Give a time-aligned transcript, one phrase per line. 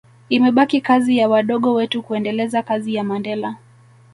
[0.29, 3.55] imebaki kazi ya wadogo wetu kuendeleza kazi ya Mandela